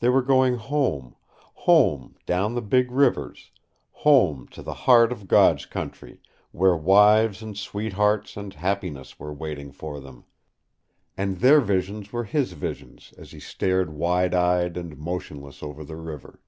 [0.00, 3.52] They were going home home down the big rivers,
[3.90, 6.20] home to the heart of God's Country,
[6.52, 10.26] where wives and sweethearts and happiness were waiting for them,
[11.16, 15.96] and their visions were his visions as he stared wide eyed and motionless over the
[15.96, 16.42] river.